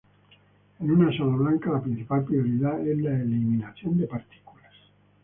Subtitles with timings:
[0.79, 4.73] En una sala blanca la principal prioridad es la eliminación de partículas.